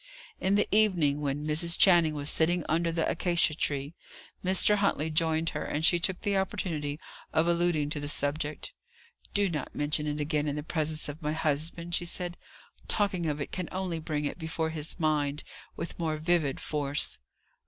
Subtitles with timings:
[0.39, 1.77] In the evening, when Mrs.
[1.77, 3.93] Channing was sitting under the acacia trees,
[4.43, 4.77] Mr.
[4.77, 6.99] Huntley joined her, and she took the opportunity
[7.31, 8.73] of alluding to the subject.
[9.35, 12.35] "Do not mention it again in the presence of my husband," she said:
[12.87, 15.43] "talking of it can only bring it before his mind
[15.75, 17.19] with more vivid force.